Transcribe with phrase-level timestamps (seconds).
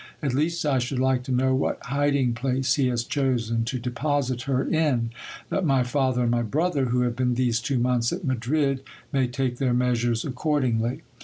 [0.23, 4.41] At least I should like to know what hiding place he has chosen to deposit
[4.49, 5.11] her in,
[5.49, 8.81] that my father and my brother, who have been these two months at Madrid,
[9.13, 11.01] m:v take their measures accordingly.